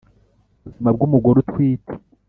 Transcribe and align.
buzima 0.65 0.89
bw 0.95 1.01
umugore 1.07 1.37
utwite 1.39 1.93